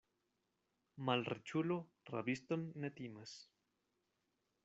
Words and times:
Malriĉulo 1.09 1.77
rabiston 2.15 2.65
ne 2.85 2.93
timas. 3.01 3.37